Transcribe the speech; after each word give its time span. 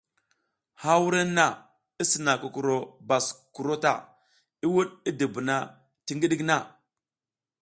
Ha 0.81 0.91
wurenna 1.01 1.45
i 2.01 2.03
sina 2.11 2.33
kukuro 2.41 2.75
baskuro 3.07 3.75
ta, 3.83 3.93
i 4.65 4.67
wuɗ 4.73 4.89
i 5.09 5.11
dubuna 5.19 5.55
ti 6.05 6.11
ngiɗik 6.15 6.41
na. 6.49 6.55